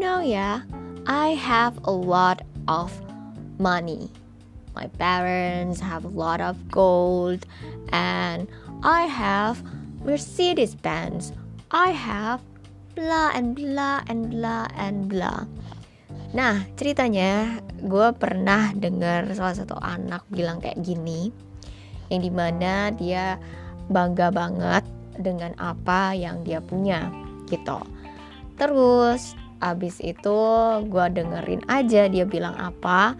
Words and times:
know 0.00 0.24
ya, 0.24 0.64
I 1.04 1.36
have 1.36 1.76
a 1.84 1.92
lot 1.92 2.40
of 2.64 2.88
money. 3.60 4.08
My 4.72 4.88
parents 4.96 5.76
have 5.84 6.08
a 6.08 6.14
lot 6.16 6.40
of 6.40 6.56
gold, 6.72 7.44
and 7.92 8.48
I 8.80 9.04
have 9.04 9.60
Mercedes 10.00 10.72
Benz. 10.72 11.36
I 11.68 11.92
have 11.92 12.40
blah 12.96 13.36
and 13.36 13.52
blah 13.52 14.00
and 14.08 14.32
blah 14.32 14.72
and 14.72 15.04
blah. 15.12 15.44
Nah, 16.32 16.64
ceritanya 16.80 17.60
gue 17.84 18.08
pernah 18.16 18.72
dengar 18.72 19.28
salah 19.36 19.52
satu 19.52 19.76
anak 19.84 20.24
bilang 20.32 20.64
kayak 20.64 20.80
gini, 20.80 21.28
yang 22.08 22.24
di 22.24 22.32
mana 22.32 22.88
dia 22.88 23.36
bangga 23.92 24.32
banget 24.32 24.86
dengan 25.20 25.52
apa 25.60 26.16
yang 26.16 26.40
dia 26.40 26.64
punya, 26.64 27.12
gitu. 27.52 27.84
Terus 28.56 29.36
abis 29.60 30.00
itu 30.00 30.40
gue 30.88 31.06
dengerin 31.12 31.62
aja 31.68 32.08
dia 32.08 32.24
bilang 32.24 32.56
apa, 32.56 33.14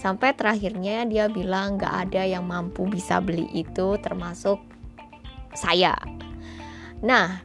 sampai 0.00 0.32
terakhirnya 0.32 1.04
dia 1.04 1.28
bilang 1.28 1.76
gak 1.76 2.08
ada 2.08 2.24
yang 2.24 2.48
mampu 2.48 2.88
bisa 2.88 3.20
beli 3.20 3.46
itu, 3.52 4.00
termasuk 4.00 4.58
saya. 5.52 5.94
Nah, 7.04 7.44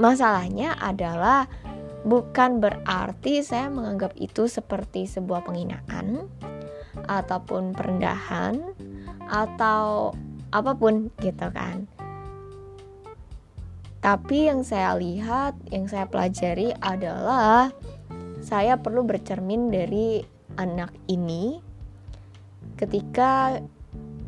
masalahnya 0.00 0.72
adalah 0.80 1.44
bukan 2.06 2.62
berarti 2.62 3.44
saya 3.44 3.68
menganggap 3.68 4.16
itu 4.16 4.48
seperti 4.48 5.04
sebuah 5.04 5.44
penghinaan 5.44 6.24
ataupun 7.04 7.76
perendahan 7.76 8.62
atau 9.28 10.16
apa 10.48 10.72
pun 10.72 11.12
gitu 11.20 11.52
kan. 11.52 11.84
Tapi 13.98 14.46
yang 14.46 14.62
saya 14.62 14.94
lihat, 14.94 15.58
yang 15.74 15.90
saya 15.90 16.06
pelajari 16.06 16.70
adalah 16.78 17.74
saya 18.38 18.78
perlu 18.78 19.02
bercermin 19.02 19.68
dari 19.68 20.22
anak 20.54 20.94
ini 21.10 21.58
ketika 22.78 23.58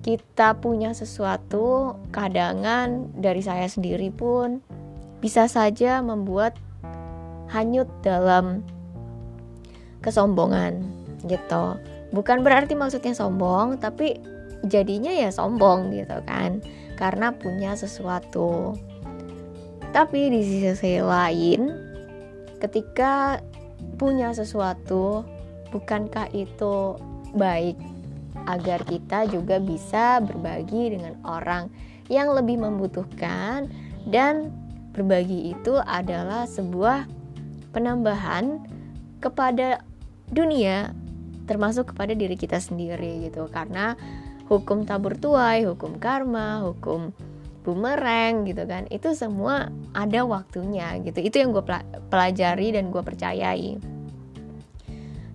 kita 0.02 0.58
punya 0.58 0.90
sesuatu, 0.90 1.94
kadangan 2.10 3.14
dari 3.14 3.44
saya 3.44 3.68
sendiri 3.70 4.10
pun 4.10 4.58
bisa 5.20 5.46
saja 5.46 6.00
membuat 6.00 6.56
hanyut 7.52 7.86
dalam 8.00 8.64
kesombongan 10.00 10.82
gitu. 11.28 11.76
Bukan 12.10 12.42
berarti 12.42 12.74
maksudnya 12.74 13.14
sombong, 13.14 13.78
tapi 13.78 14.18
jadinya 14.66 15.12
ya 15.12 15.30
sombong 15.30 15.94
gitu 15.94 16.18
kan, 16.26 16.64
karena 16.96 17.30
punya 17.36 17.76
sesuatu. 17.76 18.74
Tapi 19.90 20.30
di 20.30 20.40
sisi 20.46 21.02
lain, 21.02 21.66
ketika 22.62 23.42
punya 23.98 24.30
sesuatu, 24.30 25.26
bukankah 25.74 26.30
itu 26.30 26.94
baik 27.34 27.74
agar 28.46 28.86
kita 28.86 29.26
juga 29.26 29.58
bisa 29.58 30.22
berbagi 30.22 30.94
dengan 30.94 31.18
orang 31.26 31.66
yang 32.06 32.30
lebih 32.30 32.62
membutuhkan? 32.62 33.66
Dan 34.06 34.54
berbagi 34.94 35.58
itu 35.58 35.82
adalah 35.82 36.46
sebuah 36.46 37.10
penambahan 37.74 38.62
kepada 39.18 39.82
dunia 40.30 40.94
termasuk 41.50 41.90
kepada 41.90 42.14
diri 42.14 42.38
kita 42.38 42.62
sendiri 42.62 43.26
gitu. 43.26 43.50
Karena 43.50 43.98
hukum 44.46 44.86
tabur 44.86 45.18
tuai, 45.18 45.66
hukum 45.66 45.98
karma, 45.98 46.62
hukum 46.62 47.10
bumerang 47.62 48.48
gitu 48.48 48.64
kan. 48.64 48.88
Itu 48.88 49.12
semua 49.12 49.68
ada 49.92 50.24
waktunya 50.24 50.96
gitu. 51.04 51.20
Itu 51.20 51.40
yang 51.40 51.52
gue 51.52 51.64
pelajari 52.08 52.76
dan 52.76 52.88
gue 52.92 53.02
percayai. 53.04 53.80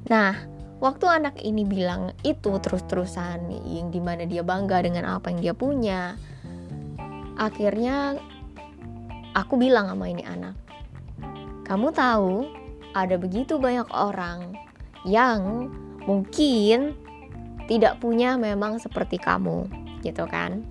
Nah 0.09 0.33
waktu 0.81 1.05
anak 1.07 1.39
ini 1.41 1.63
bilang 1.63 2.13
itu 2.21 2.57
terus-terusan 2.61 3.49
yang 3.65 3.89
di 3.89 4.01
mana 4.03 4.27
dia 4.27 4.43
bangga 4.43 4.83
dengan 4.83 5.17
apa 5.17 5.31
yang 5.31 5.39
dia 5.41 5.55
punya 5.55 6.19
akhirnya 7.39 8.19
aku 9.33 9.55
bilang 9.59 9.91
sama 9.91 10.07
ini 10.11 10.23
anak 10.23 10.55
kamu 11.65 11.89
tahu, 11.97 12.45
ada 12.93 13.17
begitu 13.17 13.57
banyak 13.57 13.89
orang 13.89 14.53
yang 15.01 15.73
mungkin 16.05 16.93
tidak 17.65 17.97
punya 17.97 18.37
memang 18.37 18.77
seperti 18.77 19.17
kamu, 19.17 19.65
gitu 20.05 20.29
kan? 20.29 20.61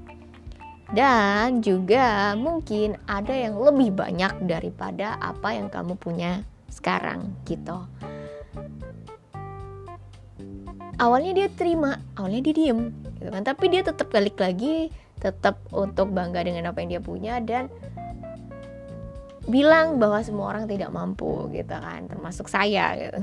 Dan 0.94 1.58
juga 1.58 2.38
mungkin 2.38 2.94
ada 3.10 3.34
yang 3.34 3.58
lebih 3.58 3.90
banyak 3.98 4.46
daripada 4.46 5.18
apa 5.18 5.58
yang 5.58 5.66
kamu 5.66 5.98
punya 5.98 6.46
sekarang, 6.70 7.34
gitu. 7.44 7.82
Awalnya 11.02 11.34
dia 11.34 11.48
terima, 11.50 11.98
awalnya 12.14 12.46
dia 12.46 12.54
diem, 12.54 12.94
gitu 13.18 13.28
kan? 13.34 13.42
Tapi 13.42 13.64
dia 13.74 13.82
tetap 13.82 14.14
balik 14.14 14.38
lagi, 14.38 14.94
tetap 15.18 15.58
untuk 15.74 16.14
bangga 16.14 16.46
dengan 16.46 16.70
apa 16.70 16.78
yang 16.84 16.98
dia 16.98 17.02
punya 17.02 17.40
dan 17.42 17.72
bilang 19.48 20.00
bahwa 20.00 20.20
semua 20.24 20.56
orang 20.56 20.64
tidak 20.64 20.88
mampu 20.88 21.48
gitu 21.52 21.76
kan 21.76 22.08
termasuk 22.08 22.48
saya 22.48 22.96
gitu 22.96 23.20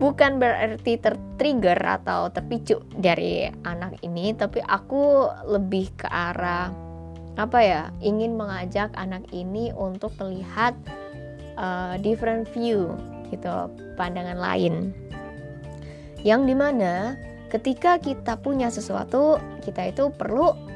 bukan 0.00 0.40
berarti 0.40 0.96
tertrigger 0.96 1.76
atau 1.76 2.32
terpicu 2.32 2.80
dari 2.96 3.44
anak 3.68 4.00
ini 4.00 4.32
tapi 4.32 4.64
aku 4.64 5.28
lebih 5.44 5.92
ke 5.94 6.08
arah 6.08 6.72
apa 7.36 7.58
ya 7.60 7.82
ingin 8.00 8.34
mengajak 8.34 8.90
anak 8.96 9.22
ini 9.30 9.70
untuk 9.76 10.16
melihat 10.18 10.72
uh, 11.60 12.00
different 12.00 12.48
view 12.56 12.96
gitu 13.28 13.68
pandangan 13.94 14.40
lain 14.40 14.96
yang 16.24 16.48
di 16.48 16.56
mana 16.56 17.14
ketika 17.52 18.00
kita 18.00 18.40
punya 18.40 18.72
sesuatu 18.72 19.36
kita 19.60 19.92
itu 19.92 20.08
perlu 20.16 20.70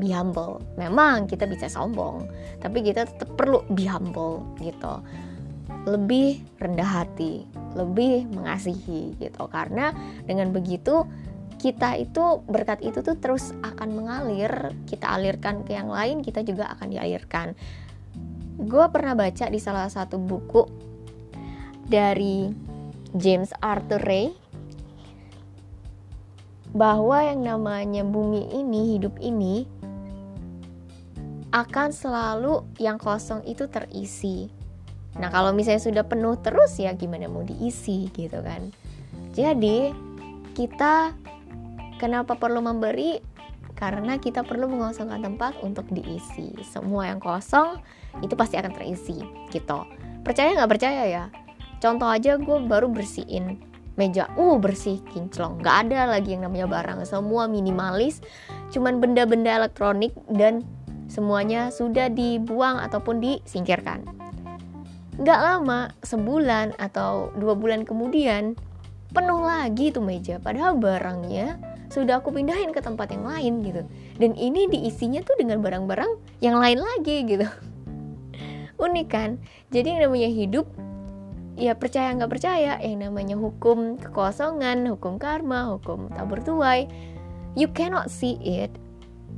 be 0.00 0.08
humble. 0.16 0.64
Memang 0.80 1.28
kita 1.28 1.44
bisa 1.44 1.68
sombong, 1.68 2.24
tapi 2.64 2.80
kita 2.80 3.04
tetap 3.04 3.28
perlu 3.36 3.60
be 3.76 3.84
humble 3.84 4.40
gitu. 4.64 5.04
Lebih 5.88 6.44
rendah 6.60 7.04
hati, 7.04 7.48
lebih 7.74 8.28
mengasihi 8.30 9.16
gitu. 9.16 9.42
Karena 9.48 9.90
dengan 10.28 10.52
begitu 10.52 11.08
kita 11.60 12.00
itu 12.00 12.40
berkat 12.48 12.80
itu 12.80 13.04
tuh 13.04 13.20
terus 13.20 13.52
akan 13.60 13.92
mengalir, 13.92 14.72
kita 14.88 15.12
alirkan 15.12 15.60
ke 15.64 15.76
yang 15.76 15.92
lain, 15.92 16.24
kita 16.24 16.40
juga 16.40 16.72
akan 16.72 16.88
dialirkan. 16.88 17.52
Gue 18.60 18.86
pernah 18.88 19.12
baca 19.12 19.48
di 19.48 19.60
salah 19.60 19.88
satu 19.88 20.16
buku 20.16 20.64
dari 21.84 22.48
James 23.12 23.52
Arthur 23.60 24.00
Ray 24.00 24.32
bahwa 26.70 27.18
yang 27.20 27.42
namanya 27.42 28.06
bumi 28.06 28.54
ini, 28.54 28.96
hidup 28.96 29.18
ini 29.18 29.66
akan 31.50 31.90
selalu 31.90 32.62
yang 32.78 32.94
kosong 32.96 33.42
itu 33.42 33.66
terisi. 33.66 34.59
Nah, 35.18 35.32
kalau 35.32 35.50
misalnya 35.50 35.82
sudah 35.82 36.04
penuh 36.06 36.38
terus 36.38 36.78
ya 36.78 36.94
gimana 36.94 37.26
mau 37.26 37.42
diisi 37.42 38.06
gitu 38.14 38.38
kan. 38.44 38.70
Jadi, 39.34 39.90
kita 40.54 41.14
kenapa 41.98 42.38
perlu 42.38 42.62
memberi? 42.62 43.18
Karena 43.74 44.20
kita 44.20 44.44
perlu 44.44 44.68
mengosongkan 44.68 45.24
tempat 45.24 45.56
untuk 45.64 45.88
diisi. 45.88 46.52
Semua 46.68 47.08
yang 47.08 47.16
kosong 47.16 47.80
itu 48.20 48.36
pasti 48.36 48.60
akan 48.60 48.76
terisi 48.76 49.16
gitu. 49.48 49.88
Percaya 50.20 50.52
nggak 50.52 50.70
percaya 50.70 51.02
ya? 51.08 51.24
Contoh 51.80 52.12
aja 52.12 52.36
gue 52.36 52.58
baru 52.68 52.92
bersihin 52.92 53.56
meja, 54.00 54.28
uh 54.36 54.56
bersih 54.56 54.96
kinclong, 55.12 55.60
nggak 55.60 55.76
ada 55.88 56.08
lagi 56.08 56.32
yang 56.32 56.48
namanya 56.48 56.72
barang, 56.72 57.04
semua 57.04 57.44
minimalis, 57.44 58.24
cuman 58.72 58.96
benda-benda 58.96 59.60
elektronik 59.60 60.16
dan 60.32 60.64
semuanya 61.04 61.68
sudah 61.68 62.08
dibuang 62.08 62.80
ataupun 62.80 63.20
disingkirkan. 63.20 64.06
Gak 65.20 65.40
lama, 65.40 65.92
sebulan 66.00 66.80
atau 66.80 67.28
dua 67.36 67.52
bulan 67.52 67.84
kemudian, 67.84 68.56
penuh 69.12 69.44
lagi 69.44 69.92
tuh 69.92 70.00
meja. 70.00 70.40
Padahal 70.40 70.80
barangnya 70.80 71.60
sudah 71.92 72.24
aku 72.24 72.32
pindahin 72.32 72.72
ke 72.72 72.80
tempat 72.80 73.12
yang 73.12 73.28
lain 73.28 73.60
gitu. 73.60 73.82
Dan 74.16 74.32
ini 74.32 74.64
diisinya 74.72 75.20
tuh 75.20 75.36
dengan 75.36 75.60
barang-barang 75.60 76.40
yang 76.40 76.56
lain 76.56 76.80
lagi 76.80 77.28
gitu. 77.28 77.44
Unik 78.84 79.08
kan? 79.12 79.36
Jadi 79.68 79.86
yang 79.92 80.08
namanya 80.08 80.30
hidup 80.32 80.64
ya 81.60 81.76
percaya 81.76 82.16
nggak 82.16 82.32
percaya 82.32 82.80
yang 82.80 83.04
namanya 83.04 83.36
hukum 83.36 84.00
kekosongan 84.00 84.88
hukum 84.96 85.20
karma 85.20 85.68
hukum 85.76 86.08
tabur 86.08 86.40
tuai 86.40 86.88
you 87.52 87.68
cannot 87.68 88.08
see 88.08 88.40
it 88.40 88.72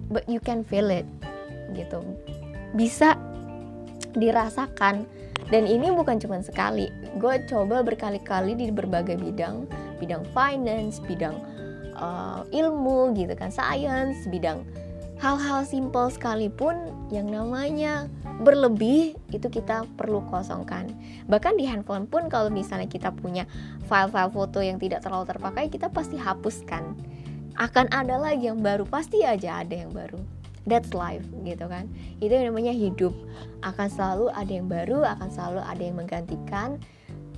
but 0.06 0.22
you 0.30 0.38
can 0.38 0.62
feel 0.62 0.86
it 0.86 1.02
gitu 1.74 1.98
bisa 2.78 3.18
dirasakan 4.14 5.02
dan 5.48 5.66
ini 5.66 5.90
bukan 5.90 6.20
cuma 6.20 6.38
sekali. 6.44 6.92
Gue 7.18 7.42
coba 7.48 7.82
berkali-kali 7.82 8.54
di 8.54 8.70
berbagai 8.70 9.18
bidang. 9.18 9.66
Bidang 9.98 10.26
finance 10.34 10.98
bidang 11.02 11.38
uh, 11.94 12.42
ilmu 12.50 13.14
gitu 13.14 13.32
kan 13.38 13.54
science 13.54 14.26
bidang 14.26 14.66
hal-hal 15.22 15.62
simpel 15.62 16.10
sekalipun 16.10 16.90
yang 17.14 17.30
namanya 17.30 18.10
berlebih 18.42 19.14
itu 19.30 19.46
kita 19.46 19.86
perlu 19.94 20.18
kosongkan. 20.26 20.90
Bahkan 21.30 21.54
di 21.54 21.64
handphone 21.70 22.10
pun 22.10 22.26
kalau 22.26 22.50
misalnya 22.50 22.90
kita 22.90 23.14
punya 23.14 23.46
file-file 23.86 24.34
foto 24.34 24.58
yang 24.58 24.82
tidak 24.82 25.06
terlalu 25.06 25.30
terpakai 25.30 25.70
kita 25.70 25.86
pasti 25.94 26.18
hapuskan. 26.18 26.98
Akan 27.54 27.86
ada 27.94 28.18
lagi 28.18 28.50
yang 28.50 28.58
baru 28.58 28.82
pasti 28.82 29.22
aja 29.22 29.62
ada 29.62 29.86
yang 29.86 29.94
baru 29.94 30.41
that's 30.66 30.94
life 30.94 31.24
gitu 31.42 31.66
kan. 31.66 31.90
Itu 32.22 32.32
yang 32.34 32.54
namanya 32.54 32.74
hidup. 32.74 33.14
Akan 33.62 33.90
selalu 33.90 34.30
ada 34.34 34.52
yang 34.52 34.68
baru 34.70 35.02
akan 35.06 35.28
selalu 35.30 35.60
ada 35.62 35.82
yang 35.82 35.96
menggantikan. 35.98 36.78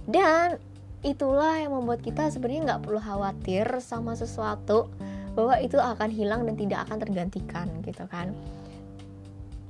Dan 0.04 0.60
itulah 1.04 1.60
yang 1.60 1.72
membuat 1.72 2.00
kita 2.00 2.32
sebenarnya 2.32 2.74
nggak 2.74 2.82
perlu 2.84 3.00
khawatir 3.00 3.64
sama 3.80 4.16
sesuatu 4.16 4.88
bahwa 5.34 5.58
itu 5.60 5.76
akan 5.76 6.08
hilang 6.08 6.46
dan 6.48 6.54
tidak 6.56 6.88
akan 6.88 6.96
tergantikan 7.00 7.66
gitu 7.84 8.04
kan. 8.08 8.32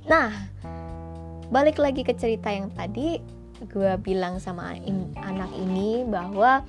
Nah 0.07 0.31
balik 1.49 1.77
lagi 1.77 2.01
ke 2.01 2.15
cerita 2.17 2.49
yang 2.49 2.73
tadi 2.73 3.21
gue 3.71 3.91
bilang 4.03 4.41
sama 4.41 4.75
anak 5.15 5.51
ini 5.55 6.03
bahwa 6.03 6.65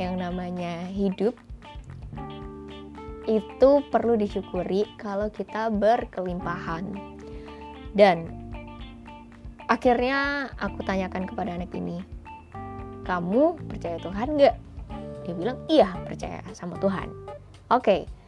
yang 0.00 0.16
namanya 0.16 0.88
hidup 0.88 1.36
itu 3.26 3.70
perlu 3.90 4.18
disyukuri 4.18 4.86
kalau 4.98 5.30
kita 5.30 5.70
berkelimpahan 5.70 6.90
dan 7.94 8.30
akhirnya 9.70 10.50
aku 10.58 10.82
tanyakan 10.82 11.26
kepada 11.28 11.54
anak 11.54 11.70
ini 11.74 12.02
kamu 13.06 13.58
percaya 13.70 13.98
Tuhan 14.02 14.38
nggak 14.38 14.56
dia 15.22 15.34
bilang 15.38 15.58
iya 15.70 15.94
percaya 16.02 16.42
sama 16.54 16.74
Tuhan 16.82 17.08
oke 17.70 18.22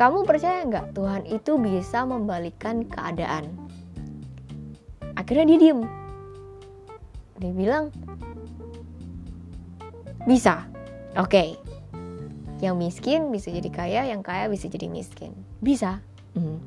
kamu 0.00 0.24
percaya 0.24 0.64
nggak 0.64 0.96
Tuhan 0.96 1.28
itu 1.28 1.60
bisa 1.60 2.08
membalikan 2.08 2.88
keadaan? 2.88 3.52
Akhirnya 5.12 5.44
dia 5.52 5.58
diem. 5.60 5.80
Dia 7.36 7.52
bilang, 7.52 7.92
bisa. 10.24 10.64
Oke. 11.20 11.28
Okay. 11.28 11.69
Yang 12.60 12.76
miskin 12.76 13.20
bisa 13.32 13.48
jadi 13.48 13.70
kaya, 13.72 14.00
yang 14.08 14.20
kaya 14.20 14.48
bisa 14.52 14.68
jadi 14.68 14.88
miskin. 14.92 15.32
Bisa. 15.64 16.04
Hmm. 16.36 16.60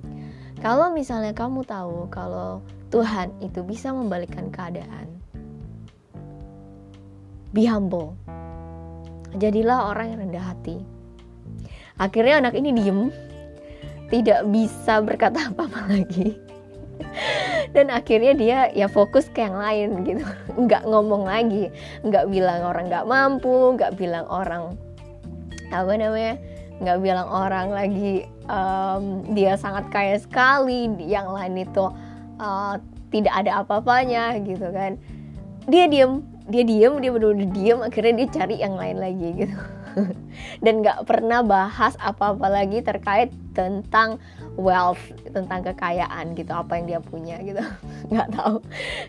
Kalau 0.59 0.91
misalnya 0.91 1.31
kamu 1.37 1.63
tahu 1.65 2.09
kalau 2.09 2.65
Tuhan 2.89 3.33
itu 3.41 3.61
bisa 3.65 3.93
membalikkan 3.93 4.49
keadaan, 4.53 5.09
be 7.53 7.65
humble. 7.65 8.17
Jadilah 9.33 9.89
orang 9.89 10.13
yang 10.13 10.19
rendah 10.29 10.45
hati 10.53 10.77
akhirnya 12.01 12.41
anak 12.41 12.53
ini 12.57 12.73
diem 12.73 13.13
tidak 14.09 14.45
bisa 14.49 15.01
berkata 15.01 15.49
apa-apa 15.49 15.87
lagi 15.93 16.37
dan 17.73 17.89
akhirnya 17.89 18.33
dia 18.37 18.59
ya 18.73 18.85
fokus 18.85 19.29
ke 19.29 19.41
yang 19.41 19.57
lain 19.57 20.05
gitu 20.05 20.23
nggak 20.65 20.85
ngomong 20.85 21.25
lagi 21.25 21.69
nggak 22.05 22.29
bilang 22.29 22.61
orang 22.65 22.85
nggak 22.89 23.05
mampu 23.05 23.77
nggak 23.77 23.93
bilang 23.97 24.25
orang 24.29 24.77
apa 25.69 25.93
namanya 25.95 26.35
nggak 26.81 26.99
bilang 26.99 27.27
orang 27.29 27.67
lagi 27.71 28.27
um, 28.49 29.23
dia 29.31 29.55
sangat 29.55 29.87
kaya 29.93 30.17
sekali 30.19 30.89
yang 30.99 31.29
lain 31.31 31.63
itu 31.63 31.85
uh, 32.41 32.75
tidak 33.13 33.33
ada 33.45 33.61
apa-apanya 33.61 34.41
gitu 34.41 34.67
kan. 34.73 34.97
Dia 35.69 35.87
diem 35.87 36.25
dia 36.49 36.63
diem 36.65 36.99
dia 36.99 37.11
benar-benar 37.13 37.49
diem 37.55 37.79
akhirnya 37.79 38.13
dia 38.19 38.27
cari 38.33 38.55
yang 38.59 38.75
lain 38.75 38.97
lagi 38.99 39.27
gitu. 39.45 39.57
Dan 40.65 40.81
nggak 40.81 41.05
pernah 41.05 41.45
bahas 41.45 41.93
apa-apa 42.01 42.49
lagi 42.49 42.81
terkait 42.81 43.29
tentang 43.53 44.17
wealth 44.53 45.01
tentang 45.33 45.65
kekayaan 45.65 46.37
gitu 46.37 46.53
apa 46.53 46.77
yang 46.77 46.85
dia 46.85 46.99
punya 47.01 47.41
gitu. 47.41 47.61
Nggak 48.13 48.29
tahu. 48.35 48.55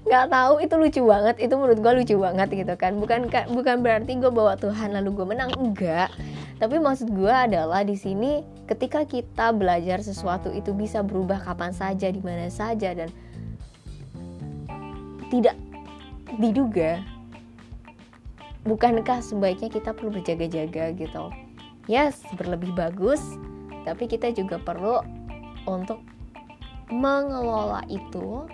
Nggak 0.08 0.26
tahu 0.32 0.54
itu 0.64 0.74
lucu 0.80 1.02
banget. 1.04 1.36
Itu 1.40 1.54
menurut 1.60 1.78
gue 1.78 1.92
lucu 2.00 2.16
banget 2.16 2.48
gitu 2.52 2.74
kan. 2.80 2.96
Bukan 2.96 3.28
bukan 3.28 3.76
berarti 3.84 4.16
gue 4.16 4.32
bawa 4.32 4.56
Tuhan 4.56 4.96
lalu 4.96 5.10
gue 5.22 5.26
menang. 5.28 5.50
Enggak 5.56 6.08
tapi 6.54 6.78
maksud 6.78 7.10
gue 7.10 7.28
adalah 7.28 7.82
di 7.82 7.98
sini 7.98 8.46
ketika 8.70 9.02
kita 9.02 9.50
belajar 9.50 9.98
sesuatu 10.00 10.54
itu 10.54 10.70
bisa 10.70 11.02
berubah 11.02 11.42
kapan 11.42 11.74
saja 11.74 12.06
di 12.06 12.22
mana 12.22 12.46
saja 12.46 12.94
dan 12.94 13.10
tidak 15.34 15.58
diduga 16.38 17.02
bukankah 18.62 19.18
sebaiknya 19.18 19.68
kita 19.68 19.90
perlu 19.90 20.14
berjaga-jaga 20.14 20.94
gitu? 20.94 21.24
Yes 21.90 22.22
berlebih 22.38 22.70
bagus 22.72 23.20
tapi 23.82 24.06
kita 24.06 24.30
juga 24.30 24.56
perlu 24.56 25.02
untuk 25.64 26.00
mengelola 26.92 27.82
itu 27.88 28.44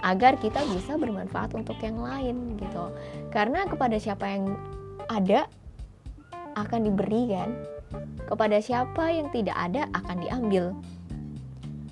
agar 0.00 0.36
kita 0.40 0.64
bisa 0.72 0.96
bermanfaat 0.96 1.52
untuk 1.52 1.76
yang 1.84 2.00
lain 2.00 2.56
gitu. 2.56 2.92
Karena 3.32 3.68
kepada 3.68 4.00
siapa 4.00 4.24
yang 4.28 4.56
ada 5.08 5.44
akan 6.56 6.88
diberikan 6.88 7.52
kepada 8.26 8.62
siapa 8.62 9.10
yang 9.10 9.28
tidak 9.34 9.56
ada 9.56 9.90
akan 9.92 10.16
diambil. 10.22 10.64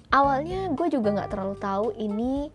Awalnya 0.09 0.73
gue 0.73 0.88
juga 0.88 1.21
nggak 1.21 1.31
terlalu 1.37 1.56
tahu 1.61 1.87
ini 2.00 2.49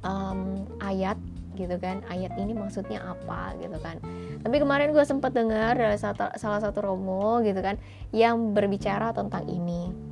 um, 0.00 0.64
ayat 0.80 1.20
gitu 1.60 1.76
kan? 1.76 2.00
Ayat 2.08 2.32
ini 2.40 2.56
maksudnya 2.56 3.04
apa 3.04 3.52
gitu 3.60 3.76
kan? 3.84 4.00
Tapi 4.40 4.56
kemarin 4.56 4.96
gue 4.96 5.04
sempat 5.04 5.36
dengar 5.36 5.76
salah 6.40 6.60
satu 6.62 6.80
romo 6.80 7.44
gitu 7.44 7.60
kan? 7.60 7.76
Yang 8.16 8.56
berbicara 8.56 9.12
tentang 9.12 9.44
ini 9.44 10.05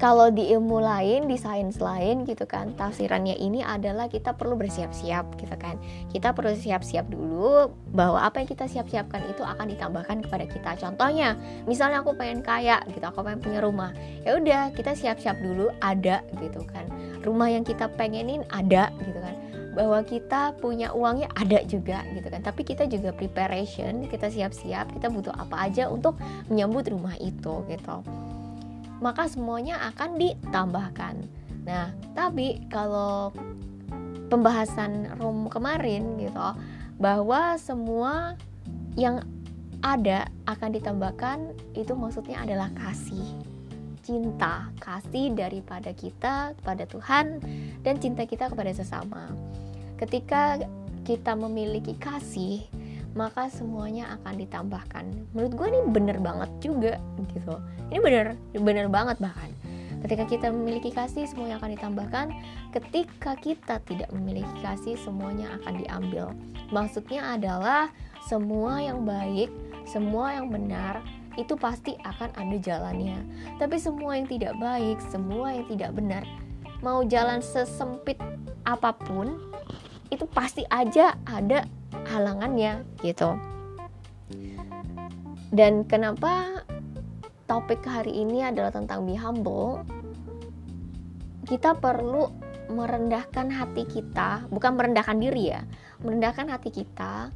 kalau 0.00 0.32
di 0.32 0.48
ilmu 0.48 0.80
lain, 0.80 1.28
di 1.28 1.36
sains 1.36 1.76
lain 1.76 2.24
gitu 2.24 2.48
kan, 2.48 2.72
tafsirannya 2.72 3.36
ini 3.36 3.60
adalah 3.60 4.08
kita 4.08 4.32
perlu 4.32 4.56
bersiap-siap 4.56 5.36
gitu 5.36 5.52
kan. 5.60 5.76
Kita 6.08 6.32
perlu 6.32 6.56
siap-siap 6.56 7.12
dulu 7.12 7.68
bahwa 7.92 8.24
apa 8.24 8.40
yang 8.40 8.48
kita 8.48 8.64
siap-siapkan 8.64 9.20
itu 9.28 9.44
akan 9.44 9.68
ditambahkan 9.68 10.24
kepada 10.24 10.48
kita. 10.48 10.70
Contohnya, 10.80 11.36
misalnya 11.68 12.00
aku 12.00 12.16
pengen 12.16 12.40
kaya 12.40 12.80
gitu, 12.88 13.04
aku 13.04 13.20
pengen 13.20 13.44
punya 13.44 13.60
rumah. 13.60 13.92
Ya 14.24 14.40
udah, 14.40 14.72
kita 14.72 14.96
siap-siap 14.96 15.36
dulu 15.44 15.68
ada 15.84 16.24
gitu 16.40 16.64
kan. 16.64 16.88
Rumah 17.20 17.60
yang 17.60 17.64
kita 17.68 17.92
pengenin 18.00 18.40
ada 18.48 18.88
gitu 19.04 19.20
kan 19.20 19.36
bahwa 19.70 20.02
kita 20.02 20.50
punya 20.58 20.90
uangnya 20.90 21.30
ada 21.38 21.62
juga 21.62 22.02
gitu 22.10 22.26
kan 22.26 22.42
tapi 22.42 22.66
kita 22.66 22.90
juga 22.90 23.14
preparation 23.14 24.02
kita 24.10 24.26
siap-siap 24.26 24.90
kita 24.98 25.06
butuh 25.06 25.30
apa 25.30 25.70
aja 25.70 25.86
untuk 25.86 26.18
menyambut 26.50 26.90
rumah 26.90 27.14
itu 27.22 27.62
gitu 27.70 28.02
maka 29.00 29.26
semuanya 29.26 29.80
akan 29.92 30.20
ditambahkan. 30.20 31.14
Nah, 31.64 31.92
tapi 32.16 32.64
kalau 32.68 33.32
pembahasan 34.30 35.18
room 35.18 35.50
kemarin 35.50 36.16
gitu 36.20 36.48
bahwa 37.00 37.58
semua 37.58 38.38
yang 38.94 39.24
ada 39.80 40.28
akan 40.44 40.76
ditambahkan 40.76 41.38
itu 41.72 41.96
maksudnya 41.96 42.44
adalah 42.44 42.68
kasih 42.76 43.24
cinta 44.04 44.68
kasih 44.80 45.32
daripada 45.32 45.92
kita 45.96 46.52
kepada 46.60 46.84
Tuhan 46.84 47.40
dan 47.80 47.94
cinta 47.96 48.28
kita 48.28 48.52
kepada 48.52 48.72
sesama 48.76 49.32
ketika 49.96 50.60
kita 51.04 51.32
memiliki 51.36 51.96
kasih 51.96 52.64
maka 53.14 53.50
semuanya 53.50 54.18
akan 54.20 54.34
ditambahkan. 54.40 55.04
Menurut 55.34 55.52
gue 55.56 55.66
ini 55.70 55.80
bener 55.90 56.18
banget 56.22 56.50
juga 56.62 56.94
gitu. 57.34 57.54
Ini 57.90 57.98
bener 57.98 58.26
bener 58.54 58.86
banget 58.86 59.18
bahkan. 59.18 59.50
Ketika 60.00 60.24
kita 60.24 60.46
memiliki 60.48 60.88
kasih 60.88 61.28
semuanya 61.28 61.60
akan 61.60 61.70
ditambahkan. 61.76 62.26
Ketika 62.72 63.36
kita 63.36 63.82
tidak 63.84 64.08
memiliki 64.14 64.54
kasih 64.62 64.96
semuanya 64.96 65.60
akan 65.60 65.74
diambil. 65.82 66.32
Maksudnya 66.70 67.36
adalah 67.36 67.90
semua 68.24 68.78
yang 68.78 69.02
baik 69.02 69.50
semua 69.88 70.38
yang 70.38 70.52
benar 70.52 71.02
itu 71.34 71.58
pasti 71.58 71.98
akan 72.06 72.30
ada 72.36 72.56
jalannya. 72.62 73.18
Tapi 73.58 73.74
semua 73.80 74.14
yang 74.14 74.30
tidak 74.30 74.54
baik 74.62 75.02
semua 75.10 75.50
yang 75.50 75.66
tidak 75.66 75.90
benar 75.98 76.22
mau 76.80 77.04
jalan 77.04 77.44
sesempit 77.44 78.16
apa 78.64 78.94
pun 78.94 79.49
itu 80.10 80.26
pasti 80.30 80.66
aja 80.68 81.14
ada 81.24 81.64
halangannya 82.10 82.82
gitu. 83.02 83.38
Dan 85.50 85.82
kenapa 85.86 86.62
topik 87.50 87.82
hari 87.82 88.22
ini 88.22 88.46
adalah 88.46 88.70
tentang 88.70 89.06
be 89.06 89.18
humble? 89.18 89.82
Kita 91.46 91.74
perlu 91.74 92.30
merendahkan 92.70 93.50
hati 93.50 93.82
kita 93.82 94.46
bukan 94.46 94.78
merendahkan 94.78 95.18
diri 95.18 95.50
ya 95.50 95.60
merendahkan 96.00 96.46
hati 96.48 96.70
kita 96.70 97.34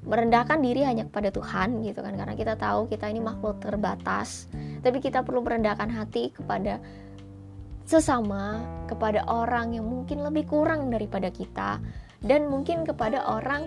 merendahkan 0.00 0.64
diri 0.64 0.80
hanya 0.80 1.04
kepada 1.04 1.28
Tuhan 1.28 1.84
gitu 1.84 2.00
kan. 2.00 2.16
Karena 2.16 2.32
kita 2.32 2.56
tahu 2.56 2.88
kita 2.88 3.12
ini 3.12 3.20
makhluk 3.20 3.60
terbatas 3.60 4.48
tapi 4.80 5.00
kita 5.00 5.20
perlu 5.20 5.44
merendahkan 5.44 5.92
hati 5.92 6.32
kepada 6.32 6.80
sesama 7.90 8.62
kepada 8.86 9.26
orang 9.26 9.74
yang 9.74 9.90
mungkin 9.90 10.22
lebih 10.22 10.46
kurang 10.46 10.94
daripada 10.94 11.26
kita 11.26 11.82
dan 12.22 12.46
mungkin 12.46 12.86
kepada 12.86 13.26
orang 13.26 13.66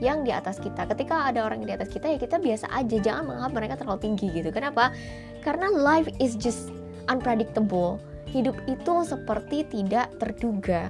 yang 0.00 0.24
di 0.24 0.32
atas 0.32 0.56
kita. 0.56 0.88
Ketika 0.88 1.28
ada 1.28 1.44
orang 1.44 1.60
di 1.60 1.76
atas 1.76 1.92
kita 1.92 2.08
ya 2.08 2.16
kita 2.16 2.40
biasa 2.40 2.72
aja, 2.72 2.96
jangan 2.96 3.28
menganggap 3.28 3.52
mereka 3.52 3.74
terlalu 3.76 4.00
tinggi 4.00 4.26
gitu. 4.32 4.48
Kenapa? 4.48 4.96
Karena 5.44 5.68
life 5.68 6.08
is 6.16 6.40
just 6.40 6.72
unpredictable 7.12 8.00
hidup 8.32 8.56
itu 8.70 8.94
seperti 9.04 9.66
tidak 9.68 10.08
terduga 10.22 10.88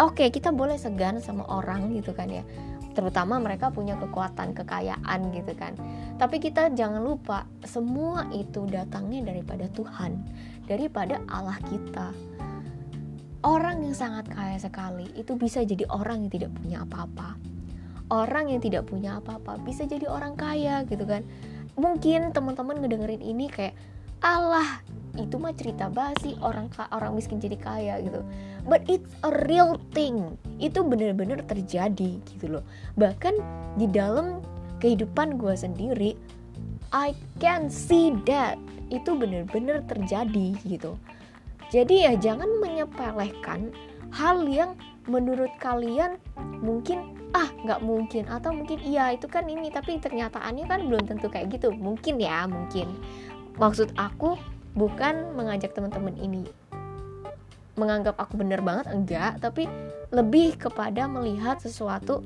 oke 0.00 0.16
okay, 0.16 0.28
kita 0.30 0.54
boleh 0.54 0.78
segan 0.78 1.18
sama 1.18 1.44
orang 1.50 1.92
gitu 1.94 2.14
kan 2.14 2.30
ya 2.30 2.44
terutama 2.98 3.38
mereka 3.38 3.70
punya 3.70 3.94
kekuatan 3.94 4.58
kekayaan 4.58 5.30
gitu 5.30 5.54
kan. 5.54 5.78
Tapi 6.18 6.42
kita 6.42 6.74
jangan 6.74 6.98
lupa 6.98 7.46
semua 7.62 8.26
itu 8.34 8.66
datangnya 8.66 9.30
daripada 9.30 9.70
Tuhan 9.70 10.18
daripada 10.66 11.22
Allah 11.30 11.54
kita. 11.70 12.10
Orang 13.46 13.86
yang 13.86 13.94
sangat 13.94 14.26
kaya 14.34 14.58
sekali 14.58 15.14
itu 15.14 15.38
bisa 15.38 15.62
jadi 15.62 15.86
orang 15.86 16.26
yang 16.26 16.32
tidak 16.34 16.50
punya 16.58 16.82
apa-apa. 16.82 17.38
Orang 18.10 18.50
yang 18.50 18.58
tidak 18.58 18.90
punya 18.90 19.22
apa-apa 19.22 19.62
bisa 19.62 19.86
jadi 19.86 20.10
orang 20.10 20.34
kaya 20.34 20.82
gitu 20.90 21.06
kan. 21.06 21.22
Mungkin 21.78 22.34
teman-teman 22.34 22.82
ngedengerin 22.82 23.22
ini 23.22 23.46
kayak 23.46 23.78
Allah 24.18 24.82
itu 25.18 25.36
mah 25.36 25.52
cerita 25.52 25.90
basi 25.90 26.38
orang 26.40 26.70
orang 26.94 27.18
miskin 27.18 27.42
jadi 27.42 27.58
kaya 27.58 27.94
gitu. 28.00 28.22
But 28.64 28.86
it's 28.86 29.10
a 29.26 29.34
real 29.50 29.76
thing. 29.90 30.38
Itu 30.62 30.86
bener-bener 30.86 31.42
terjadi 31.44 32.22
gitu 32.22 32.46
loh. 32.46 32.64
Bahkan 32.94 33.34
di 33.76 33.90
dalam 33.90 34.40
kehidupan 34.78 35.36
gue 35.36 35.54
sendiri 35.58 36.14
I 36.94 37.12
can 37.36 37.68
see 37.68 38.16
that 38.24 38.56
itu 38.88 39.12
bener-bener 39.12 39.84
terjadi 39.84 40.56
gitu. 40.64 40.96
Jadi 41.68 42.08
ya 42.08 42.16
jangan 42.16 42.48
menyepelekan 42.64 43.68
hal 44.08 44.48
yang 44.48 44.72
menurut 45.04 45.52
kalian 45.60 46.16
mungkin 46.64 47.12
ah 47.36 47.52
nggak 47.64 47.84
mungkin. 47.84 48.24
Atau 48.32 48.56
mungkin 48.56 48.80
iya 48.80 49.12
itu 49.12 49.28
kan 49.28 49.44
ini 49.44 49.68
tapi 49.68 50.00
ternyataannya 50.00 50.64
kan 50.64 50.80
belum 50.88 51.04
tentu 51.04 51.28
kayak 51.28 51.52
gitu. 51.52 51.76
Mungkin 51.76 52.16
ya 52.16 52.48
mungkin. 52.48 52.88
Maksud 53.60 53.92
aku 54.00 54.40
bukan 54.78 55.34
mengajak 55.34 55.74
teman-teman 55.74 56.14
ini 56.22 56.46
menganggap 57.74 58.14
aku 58.18 58.38
bener 58.38 58.62
banget 58.62 58.90
enggak 58.90 59.38
tapi 59.42 59.66
lebih 60.10 60.54
kepada 60.58 61.06
melihat 61.06 61.58
sesuatu 61.58 62.22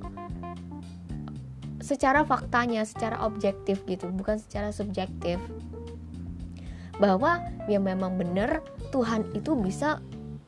secara 1.82 2.22
faktanya 2.22 2.86
secara 2.86 3.20
objektif 3.26 3.82
gitu 3.84 4.08
bukan 4.14 4.38
secara 4.38 4.70
subjektif. 4.70 5.42
Bahwa 6.96 7.42
ya 7.66 7.82
memang 7.82 8.14
benar 8.14 8.62
Tuhan 8.94 9.34
itu 9.34 9.58
bisa 9.58 9.98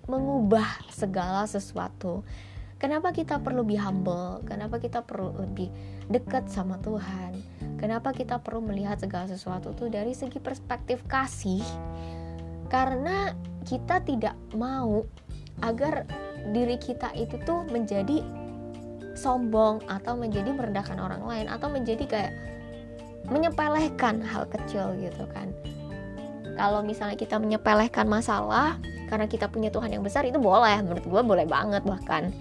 mengubah 0.07 0.87
segala 0.95 1.45
sesuatu. 1.51 2.23
Kenapa 2.79 3.11
kita 3.11 3.43
perlu 3.43 3.67
be 3.67 3.75
humble? 3.75 4.45
Kenapa 4.47 4.79
kita 4.79 5.03
perlu 5.03 5.35
lebih 5.35 5.73
dekat 6.07 6.47
sama 6.47 6.79
Tuhan 6.79 7.54
kenapa 7.85 8.17
kita 8.17 8.41
perlu 8.41 8.65
melihat 8.65 8.97
segala 8.97 9.29
sesuatu 9.29 9.77
itu 9.77 9.93
dari 9.93 10.17
segi 10.17 10.41
perspektif 10.41 11.05
kasih? 11.05 11.61
Karena 12.73 13.37
kita 13.69 14.01
tidak 14.01 14.33
mau 14.57 15.05
agar 15.61 16.09
diri 16.57 16.81
kita 16.81 17.13
itu 17.13 17.37
tuh 17.45 17.61
menjadi 17.69 18.25
sombong 19.13 19.85
atau 19.85 20.17
menjadi 20.17 20.57
merendahkan 20.57 20.97
orang 20.97 21.29
lain 21.29 21.47
atau 21.53 21.69
menjadi 21.69 22.05
kayak 22.09 22.33
menyepelekan 23.29 24.25
hal 24.25 24.49
kecil 24.49 24.97
gitu 24.97 25.29
kan. 25.37 25.53
Kalau 26.57 26.81
misalnya 26.81 27.21
kita 27.21 27.37
menyepelekan 27.37 28.09
masalah 28.09 28.81
karena 29.13 29.29
kita 29.29 29.53
punya 29.53 29.69
Tuhan 29.69 29.93
yang 29.93 30.01
besar 30.01 30.25
itu 30.25 30.41
boleh. 30.41 30.81
Menurut 30.81 31.05
gue 31.05 31.21
boleh 31.21 31.45
banget 31.45 31.85
bahkan 31.85 32.33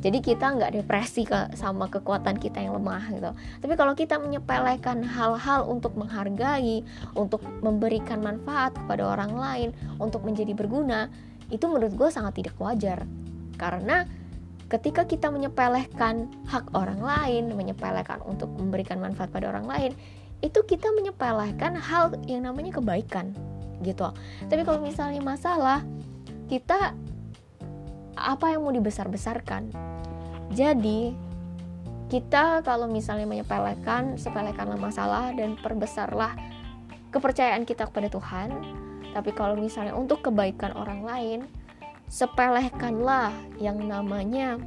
jadi 0.00 0.18
kita 0.24 0.56
nggak 0.56 0.72
depresi 0.80 1.28
ke, 1.28 1.52
sama 1.52 1.92
kekuatan 1.92 2.40
kita 2.40 2.60
yang 2.64 2.80
lemah 2.80 3.04
gitu. 3.12 3.30
Tapi 3.60 3.74
kalau 3.76 3.92
kita 3.92 4.16
menyepelekan 4.16 5.04
hal-hal 5.04 5.68
untuk 5.68 5.92
menghargai 5.96 6.80
untuk 7.12 7.44
memberikan 7.60 8.24
manfaat 8.24 8.72
kepada 8.72 9.04
orang 9.04 9.32
lain 9.36 9.68
untuk 10.00 10.24
menjadi 10.24 10.56
berguna 10.56 11.12
itu 11.52 11.68
menurut 11.68 11.92
gue 11.92 12.08
sangat 12.08 12.40
tidak 12.40 12.56
wajar. 12.56 13.04
Karena 13.60 14.08
ketika 14.72 15.04
kita 15.04 15.28
menyepelekan 15.28 16.32
hak 16.48 16.72
orang 16.72 17.02
lain 17.02 17.52
menyepelekan 17.52 18.24
untuk 18.24 18.48
memberikan 18.56 19.02
manfaat 19.02 19.28
pada 19.28 19.52
orang 19.52 19.68
lain 19.68 19.92
itu 20.40 20.64
kita 20.64 20.88
menyepelekan 20.96 21.76
hal 21.76 22.16
yang 22.24 22.48
namanya 22.48 22.80
kebaikan 22.80 23.36
gitu. 23.84 24.08
Tapi 24.48 24.62
kalau 24.64 24.80
misalnya 24.80 25.20
masalah 25.20 25.84
kita 26.48 26.96
apa 28.18 28.54
yang 28.54 28.66
mau 28.66 28.74
dibesar-besarkan. 28.74 29.70
Jadi 30.50 31.14
kita 32.10 32.66
kalau 32.66 32.90
misalnya 32.90 33.26
menyepelekan 33.30 34.18
sepelekanlah 34.18 34.74
masalah 34.74 35.30
dan 35.30 35.54
perbesarlah 35.54 36.34
kepercayaan 37.14 37.62
kita 37.62 37.86
kepada 37.86 38.10
Tuhan. 38.10 38.50
Tapi 39.14 39.30
kalau 39.34 39.54
misalnya 39.54 39.94
untuk 39.94 40.26
kebaikan 40.26 40.74
orang 40.74 41.06
lain 41.06 41.40
sepelekanlah 42.10 43.30
yang 43.62 43.78
namanya 43.78 44.58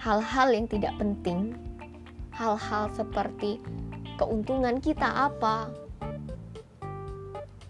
hal-hal 0.00 0.48
yang 0.52 0.64
tidak 0.68 0.96
penting. 0.96 1.52
Hal-hal 2.34 2.90
seperti 2.90 3.62
keuntungan 4.18 4.82
kita 4.82 5.06
apa 5.06 5.83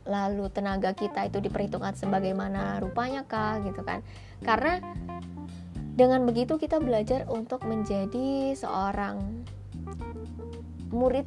lalu 0.04 0.48
tenaga 0.52 0.92
kita 0.92 1.28
itu 1.28 1.40
diperhitungkan 1.40 1.96
sebagaimana 1.96 2.80
rupanya 2.80 3.24
kah 3.24 3.60
gitu 3.64 3.80
kan. 3.80 4.04
Karena 4.44 4.80
dengan 5.94 6.26
begitu 6.28 6.60
kita 6.60 6.82
belajar 6.82 7.24
untuk 7.30 7.64
menjadi 7.64 8.52
seorang 8.52 9.46
murid 10.92 11.26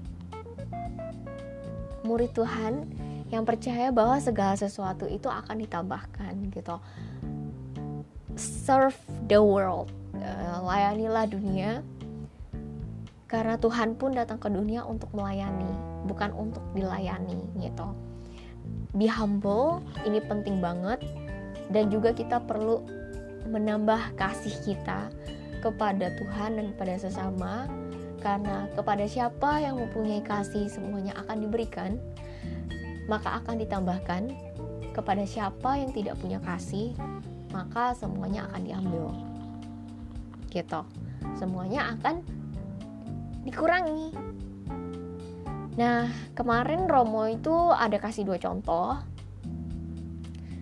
murid 2.06 2.32
Tuhan 2.32 2.88
yang 3.28 3.44
percaya 3.44 3.92
bahwa 3.92 4.16
segala 4.24 4.56
sesuatu 4.56 5.04
itu 5.10 5.28
akan 5.28 5.60
ditambahkan 5.68 6.34
gitu. 6.54 6.80
Serve 8.38 8.96
the 9.26 9.42
world 9.42 9.90
eh, 10.16 10.58
layanilah 10.62 11.26
dunia 11.28 11.82
karena 13.28 13.60
Tuhan 13.60 14.00
pun 14.00 14.16
datang 14.16 14.40
ke 14.40 14.48
dunia 14.48 14.88
untuk 14.88 15.12
melayani 15.12 15.68
bukan 16.08 16.32
untuk 16.32 16.64
dilayani 16.72 17.44
gitu 17.60 17.92
be 18.96 19.10
humble. 19.10 19.84
Ini 20.08 20.24
penting 20.24 20.64
banget. 20.64 21.04
Dan 21.68 21.92
juga 21.92 22.16
kita 22.16 22.40
perlu 22.44 22.80
menambah 23.48 24.16
kasih 24.16 24.56
kita 24.64 25.12
kepada 25.60 26.14
Tuhan 26.16 26.60
dan 26.60 26.68
pada 26.78 26.96
sesama. 26.96 27.68
Karena 28.24 28.68
kepada 28.74 29.06
siapa 29.06 29.62
yang 29.62 29.78
mempunyai 29.78 30.24
kasih 30.24 30.68
semuanya 30.68 31.14
akan 31.26 31.44
diberikan 31.44 32.00
maka 33.08 33.40
akan 33.44 33.60
ditambahkan. 33.60 34.32
Kepada 34.92 35.24
siapa 35.30 35.78
yang 35.78 35.94
tidak 35.94 36.18
punya 36.18 36.42
kasih 36.42 36.98
maka 37.54 37.94
semuanya 37.96 38.50
akan 38.52 38.62
diambil. 38.66 39.06
Gitu. 40.50 40.82
Semuanya 41.38 41.94
akan 41.96 42.26
dikurangi 43.48 44.12
Nah, 45.78 46.10
kemarin 46.34 46.90
Romo 46.90 47.30
itu 47.30 47.54
ada 47.70 48.02
kasih 48.02 48.26
dua 48.26 48.42
contoh. 48.42 48.98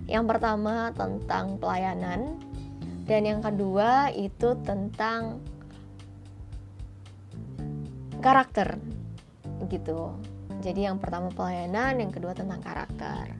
Yang 0.05 0.25
pertama 0.27 0.91
tentang 0.91 1.55
pelayanan 1.55 2.36
dan 3.07 3.22
yang 3.24 3.39
kedua 3.39 4.12
itu 4.12 4.60
tentang 4.67 5.39
karakter 8.19 8.75
gitu. 9.72 10.12
Jadi 10.60 10.84
yang 10.84 11.00
pertama 11.00 11.31
pelayanan, 11.31 12.01
yang 12.01 12.12
kedua 12.12 12.36
tentang 12.36 12.60
karakter. 12.60 13.31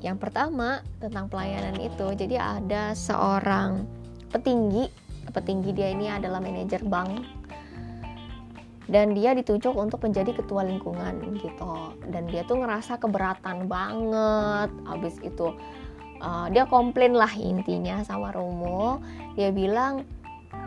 Yang 0.00 0.18
pertama 0.18 0.82
tentang 0.98 1.28
pelayanan 1.28 1.78
itu, 1.78 2.16
jadi 2.16 2.62
ada 2.62 2.96
seorang 2.96 3.86
petinggi, 4.32 4.88
petinggi 5.30 5.70
dia 5.74 5.94
ini 5.94 6.10
adalah 6.10 6.38
manajer 6.42 6.82
bank 6.86 7.41
dan 8.92 9.16
dia 9.16 9.32
ditunjuk 9.32 9.72
untuk 9.72 10.04
menjadi 10.04 10.36
ketua 10.36 10.68
lingkungan 10.68 11.40
gitu. 11.40 11.96
Dan 12.04 12.28
dia 12.28 12.44
tuh 12.44 12.60
ngerasa 12.60 13.00
keberatan 13.00 13.64
banget. 13.64 14.68
Habis 14.84 15.16
itu 15.24 15.56
uh, 16.20 16.46
dia 16.52 16.68
komplain 16.68 17.16
lah 17.16 17.32
intinya 17.32 18.04
sama 18.04 18.28
Romo. 18.36 19.00
Dia 19.32 19.48
bilang 19.48 20.04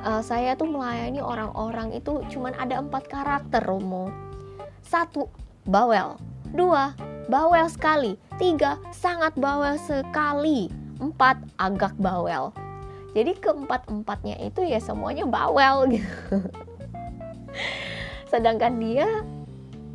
uh, 0.02 0.26
saya 0.26 0.58
tuh 0.58 0.66
melayani 0.66 1.22
orang-orang 1.22 1.94
itu 1.94 2.26
cuman 2.34 2.58
ada 2.58 2.82
empat 2.82 3.06
karakter 3.06 3.62
Romo. 3.62 4.10
Satu 4.82 5.30
bawel. 5.70 6.18
Dua 6.50 6.98
bawel 7.30 7.70
sekali. 7.70 8.18
Tiga 8.42 8.82
sangat 8.90 9.38
bawel 9.38 9.78
sekali. 9.86 10.74
Empat 10.98 11.38
agak 11.62 11.94
bawel. 12.02 12.50
Jadi 13.14 13.38
keempat 13.38 13.86
empatnya 13.86 14.36
itu 14.42 14.66
ya 14.66 14.82
semuanya 14.82 15.24
bawel 15.24 15.88
gitu 15.88 16.42
sedangkan 18.36 18.74
dia 18.84 19.08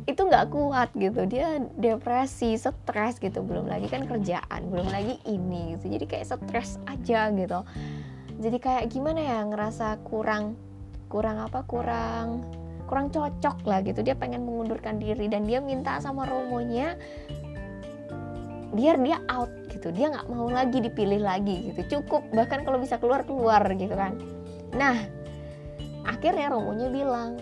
itu 0.09 0.17
nggak 0.17 0.49
kuat 0.49 0.89
gitu. 0.97 1.29
Dia 1.29 1.61
depresi 1.77 2.57
stres 2.57 3.21
gitu. 3.21 3.45
Belum 3.45 3.69
lagi 3.69 3.85
kan 3.85 4.09
kerjaan 4.09 4.73
belum 4.73 4.89
lagi 4.89 5.21
ini 5.29 5.77
gitu. 5.77 5.93
Jadi 5.93 6.05
kayak 6.09 6.25
stres 6.25 6.81
aja 6.89 7.29
gitu. 7.29 7.61
Jadi 8.41 8.57
kayak 8.57 8.89
gimana 8.89 9.21
ya 9.21 9.39
ngerasa 9.45 10.01
kurang 10.01 10.57
kurang 11.05 11.37
apa 11.37 11.61
kurang 11.69 12.41
kurang 12.89 13.13
cocok 13.13 13.61
lah 13.69 13.85
gitu. 13.85 14.01
Dia 14.01 14.17
pengen 14.17 14.41
mengundurkan 14.41 14.97
diri 14.97 15.29
dan 15.29 15.45
dia 15.45 15.61
minta 15.61 16.01
sama 16.01 16.25
romonya 16.25 16.97
biar 18.73 18.97
dia 18.97 19.21
out 19.29 19.53
gitu. 19.69 19.93
Dia 19.93 20.09
nggak 20.09 20.27
mau 20.33 20.49
lagi 20.49 20.81
dipilih 20.81 21.21
lagi 21.21 21.69
gitu. 21.69 22.01
Cukup 22.01 22.25
bahkan 22.33 22.65
kalau 22.65 22.81
bisa 22.81 22.97
keluar 22.97 23.21
keluar 23.21 23.61
gitu 23.77 23.93
kan. 23.93 24.17
Nah 24.73 25.21
akhirnya 26.01 26.49
Romonya 26.49 26.89
bilang 26.89 27.37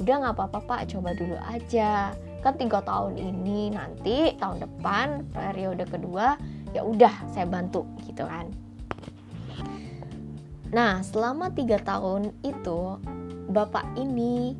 udah 0.00 0.14
nggak 0.24 0.34
apa-apa 0.34 0.58
pak 0.64 0.80
coba 0.96 1.12
dulu 1.12 1.36
aja. 1.44 2.16
Kan 2.40 2.56
tiga 2.56 2.80
tahun 2.80 3.20
ini 3.20 3.76
nanti 3.76 4.32
tahun 4.40 4.64
depan 4.64 5.28
periode 5.28 5.84
kedua 5.84 6.40
ya 6.72 6.80
udah 6.80 7.12
saya 7.28 7.44
bantu 7.44 7.84
gitu 8.08 8.24
kan. 8.24 8.48
Nah 10.72 11.04
selama 11.04 11.52
tiga 11.52 11.76
tahun 11.84 12.32
itu 12.40 12.96
bapak 13.52 13.84
ini 14.00 14.56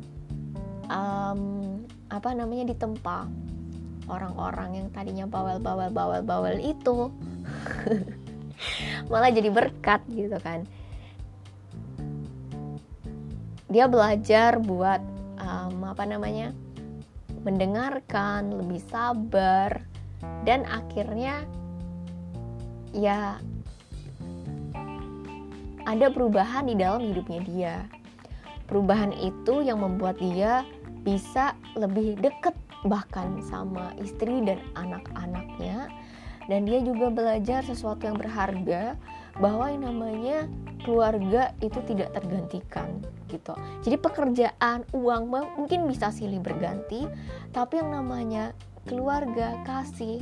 um, 0.93 1.81
apa 2.11 2.29
namanya 2.37 2.75
ditempa 2.75 3.25
orang-orang 4.11 4.83
yang 4.83 4.87
tadinya 4.93 5.25
bawel-bawel 5.25 5.89
bawel-bawel 5.89 6.61
itu. 6.61 7.09
Malah 9.09 9.33
jadi 9.33 9.49
berkat 9.49 10.05
gitu 10.11 10.37
kan. 10.37 10.69
Dia 13.71 13.87
belajar 13.87 14.59
buat 14.59 14.99
apa 15.91 16.07
namanya 16.07 16.55
mendengarkan 17.43 18.55
lebih 18.55 18.79
sabar 18.87 19.83
dan 20.47 20.63
akhirnya 20.71 21.43
ya 22.95 23.35
ada 25.85 26.07
perubahan 26.13 26.69
di 26.69 26.75
dalam 26.77 27.01
hidupnya 27.01 27.41
dia. 27.43 27.75
Perubahan 28.69 29.11
itu 29.11 29.65
yang 29.65 29.83
membuat 29.83 30.21
dia 30.21 30.63
bisa 31.03 31.57
lebih 31.75 32.15
dekat 32.21 32.55
bahkan 32.87 33.41
sama 33.43 33.91
istri 33.99 34.41
dan 34.45 34.61
anak-anaknya 34.77 35.89
dan 36.49 36.65
dia 36.65 36.79
juga 36.81 37.13
belajar 37.13 37.61
sesuatu 37.65 38.07
yang 38.07 38.17
berharga 38.17 38.97
bahwa 39.37 39.69
yang 39.69 39.83
namanya 39.87 40.37
keluarga 40.81 41.53
itu 41.61 41.79
tidak 41.85 42.11
tergantikan 42.17 43.01
gitu. 43.29 43.53
Jadi 43.85 43.95
pekerjaan, 44.01 44.83
uang 44.91 45.23
mungkin 45.31 45.87
bisa 45.87 46.11
silih 46.11 46.41
berganti, 46.43 47.07
tapi 47.55 47.79
yang 47.79 47.93
namanya 47.95 48.51
keluarga, 48.89 49.55
kasih, 49.63 50.19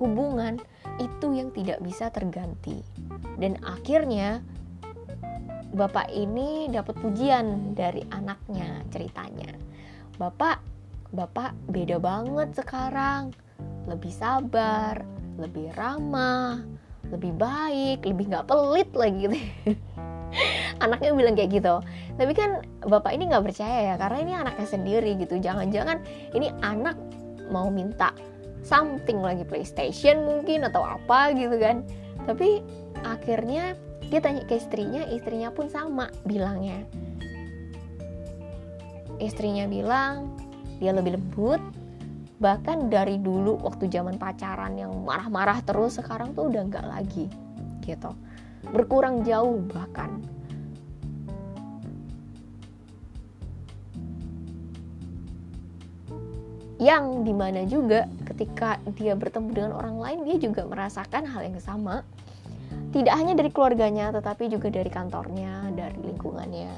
hubungan 0.00 0.58
itu 0.98 1.26
yang 1.36 1.52
tidak 1.52 1.78
bisa 1.84 2.08
terganti. 2.10 2.80
Dan 3.36 3.60
akhirnya 3.62 4.42
bapak 5.70 6.10
ini 6.10 6.66
dapat 6.72 6.98
pujian 6.98 7.76
dari 7.78 8.02
anaknya 8.10 8.82
ceritanya. 8.90 9.54
Bapak 10.18 10.60
bapak 11.10 11.54
beda 11.66 11.98
banget 11.98 12.54
sekarang 12.54 13.34
lebih 13.88 14.12
sabar 14.12 15.00
lebih 15.40 15.72
ramah 15.76 16.60
lebih 17.08 17.32
baik 17.36 18.04
lebih 18.04 18.30
nggak 18.30 18.46
pelit 18.46 18.90
lagi. 18.92 19.28
Gitu 19.28 19.38
anaknya 20.84 21.10
bilang 21.14 21.34
kayak 21.36 21.50
gitu. 21.60 21.74
Tapi 22.16 22.32
kan 22.32 22.62
bapak 22.86 23.12
ini 23.14 23.30
nggak 23.30 23.44
percaya 23.44 23.78
ya 23.92 23.94
karena 23.98 24.18
ini 24.22 24.32
anaknya 24.34 24.66
sendiri 24.66 25.10
gitu. 25.18 25.36
Jangan-jangan 25.38 25.98
ini 26.34 26.52
anak 26.62 26.96
mau 27.50 27.68
minta 27.68 28.14
something 28.62 29.20
lagi 29.20 29.42
PlayStation 29.42 30.22
mungkin 30.24 30.64
atau 30.66 30.84
apa 30.84 31.34
gitu 31.34 31.56
kan. 31.58 31.82
Tapi 32.24 32.62
akhirnya 33.02 33.74
dia 34.10 34.20
tanya 34.22 34.42
ke 34.46 34.58
istrinya 34.58 35.06
istrinya 35.10 35.50
pun 35.50 35.66
sama 35.66 36.08
bilangnya. 36.26 36.84
Istrinya 39.20 39.68
bilang 39.68 40.32
dia 40.80 40.96
lebih 40.96 41.20
lembut 41.20 41.60
bahkan 42.40 42.88
dari 42.88 43.20
dulu 43.20 43.60
waktu 43.60 43.92
zaman 43.92 44.16
pacaran 44.16 44.72
yang 44.72 44.96
marah-marah 45.04 45.60
terus 45.60 46.00
sekarang 46.00 46.32
tuh 46.32 46.48
udah 46.48 46.62
nggak 46.72 46.86
lagi 46.88 47.28
gitu. 47.84 48.16
Berkurang 48.72 49.20
jauh 49.28 49.60
bahkan. 49.68 50.24
Yang 56.80 57.04
di 57.28 57.34
mana 57.36 57.60
juga 57.68 58.08
ketika 58.24 58.80
dia 58.96 59.12
bertemu 59.12 59.48
dengan 59.52 59.72
orang 59.76 60.00
lain 60.00 60.18
dia 60.24 60.36
juga 60.40 60.64
merasakan 60.64 61.28
hal 61.28 61.44
yang 61.44 61.60
sama. 61.60 62.00
Tidak 62.90 63.12
hanya 63.12 63.36
dari 63.36 63.52
keluarganya 63.52 64.16
tetapi 64.16 64.48
juga 64.48 64.72
dari 64.72 64.88
kantornya 64.88 65.76
dari 65.76 66.00
lingkungannya 66.08 66.72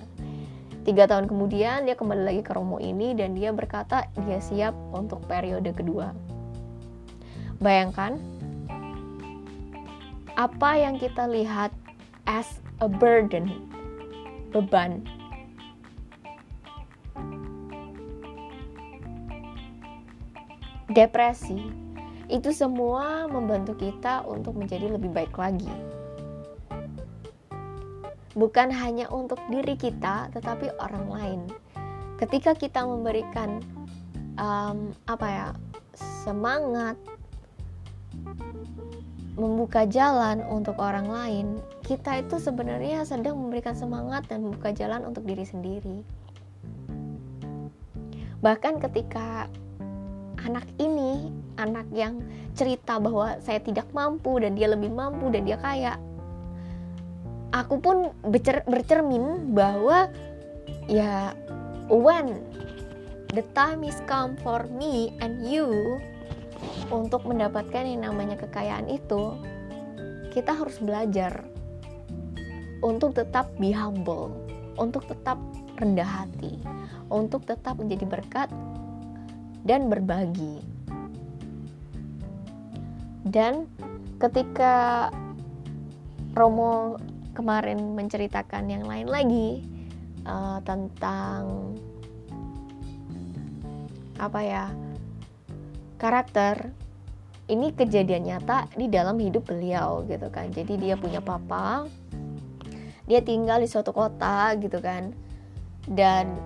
Tiga 0.82 1.06
tahun 1.06 1.30
kemudian 1.30 1.86
dia 1.86 1.94
kembali 1.94 2.26
lagi 2.26 2.42
ke 2.42 2.50
Romo 2.58 2.82
ini 2.82 3.14
dan 3.14 3.38
dia 3.38 3.54
berkata 3.54 4.10
dia 4.26 4.42
siap 4.42 4.74
untuk 4.90 5.22
periode 5.30 5.70
kedua. 5.70 6.10
Bayangkan 7.62 8.18
apa 10.34 10.70
yang 10.82 10.98
kita 10.98 11.30
lihat 11.30 11.70
as 12.26 12.58
a 12.82 12.90
burden, 12.90 13.46
beban. 14.50 15.06
Depresi 20.90 21.70
itu 22.26 22.50
semua 22.50 23.30
membantu 23.30 23.78
kita 23.78 24.26
untuk 24.26 24.58
menjadi 24.58 24.90
lebih 24.98 25.14
baik 25.14 25.38
lagi 25.38 25.70
bukan 28.32 28.72
hanya 28.72 29.08
untuk 29.12 29.40
diri 29.52 29.76
kita, 29.76 30.32
tetapi 30.32 30.72
orang 30.80 31.06
lain. 31.08 31.40
Ketika 32.16 32.54
kita 32.54 32.86
memberikan 32.86 33.60
um, 34.38 34.94
apa 35.10 35.26
ya 35.26 35.46
semangat, 36.22 36.96
membuka 39.34 39.88
jalan 39.88 40.44
untuk 40.46 40.76
orang 40.76 41.08
lain, 41.08 41.46
kita 41.84 42.20
itu 42.20 42.36
sebenarnya 42.36 43.04
sedang 43.08 43.40
memberikan 43.40 43.72
semangat 43.72 44.28
dan 44.28 44.44
membuka 44.44 44.70
jalan 44.76 45.08
untuk 45.08 45.24
diri 45.24 45.44
sendiri. 45.44 46.04
Bahkan 48.44 48.82
ketika 48.82 49.48
anak 50.42 50.66
ini, 50.76 51.30
anak 51.56 51.86
yang 51.94 52.20
cerita 52.52 52.98
bahwa 52.98 53.38
saya 53.40 53.62
tidak 53.62 53.88
mampu 53.94 54.42
dan 54.42 54.58
dia 54.58 54.68
lebih 54.68 54.92
mampu 54.92 55.30
dan 55.32 55.46
dia 55.46 55.56
kaya, 55.56 55.96
aku 57.52 57.78
pun 57.78 57.96
bercer 58.26 58.64
bercermin 58.64 59.52
bahwa 59.52 60.08
ya 60.88 61.36
when 61.88 62.40
the 63.36 63.44
time 63.52 63.84
is 63.84 63.96
come 64.08 64.36
for 64.40 64.64
me 64.72 65.12
and 65.20 65.44
you 65.44 66.00
untuk 66.88 67.24
mendapatkan 67.24 67.84
yang 67.84 68.08
namanya 68.08 68.36
kekayaan 68.40 68.88
itu 68.88 69.36
kita 70.32 70.56
harus 70.56 70.80
belajar 70.80 71.44
untuk 72.80 73.14
tetap 73.14 73.52
be 73.60 73.72
humble 73.72 74.32
untuk 74.80 75.04
tetap 75.04 75.36
rendah 75.76 76.08
hati 76.08 76.56
untuk 77.12 77.44
tetap 77.44 77.76
menjadi 77.76 78.08
berkat 78.08 78.48
dan 79.68 79.92
berbagi. 79.92 80.64
Dan 83.28 83.68
ketika 84.18 85.08
Romo 86.32 86.96
kemarin 87.32 87.96
menceritakan 87.96 88.68
yang 88.68 88.84
lain 88.84 89.08
lagi 89.08 89.64
uh, 90.28 90.60
tentang 90.62 91.72
apa 94.20 94.40
ya 94.44 94.64
karakter. 95.98 96.70
Ini 97.42 97.74
kejadian 97.74 98.22
nyata 98.32 98.70
di 98.78 98.86
dalam 98.86 99.18
hidup 99.18 99.50
beliau 99.50 100.06
gitu 100.06 100.30
kan. 100.30 100.48
Jadi 100.54 100.78
dia 100.78 100.94
punya 100.94 101.18
papa 101.18 101.84
dia 103.02 103.18
tinggal 103.18 103.58
di 103.60 103.68
suatu 103.68 103.90
kota 103.90 104.54
gitu 104.56 104.78
kan. 104.78 105.10
Dan 105.84 106.38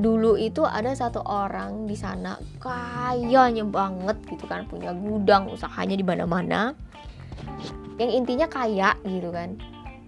dulu 0.00 0.34
itu 0.40 0.64
ada 0.66 0.90
satu 0.96 1.22
orang 1.22 1.86
di 1.86 1.94
sana 1.94 2.34
kayanya 2.58 3.62
banget 3.62 4.18
gitu 4.26 4.44
kan. 4.50 4.66
Punya 4.66 4.90
gudang 4.90 5.48
usahanya 5.48 5.94
di 5.94 6.04
mana-mana. 6.04 6.74
Yang 7.96 8.10
intinya 8.18 8.46
kaya 8.50 8.98
gitu 9.06 9.30
kan 9.30 9.54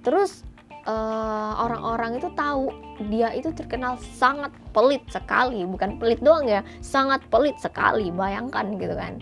terus 0.05 0.45
eh, 0.85 1.53
orang-orang 1.59 2.15
uh, 2.15 2.19
itu 2.21 2.29
tahu 2.37 2.69
dia 3.11 3.35
itu 3.35 3.51
terkenal 3.51 3.99
sangat 4.15 4.53
pelit 4.71 5.03
sekali. 5.11 5.67
Bukan 5.67 5.99
pelit 5.99 6.23
doang 6.23 6.47
ya 6.47 6.63
sangat 6.85 7.25
pelit 7.33 7.59
sekali 7.59 8.13
bayangkan 8.15 8.77
gitu 8.79 8.95
kan. 8.95 9.19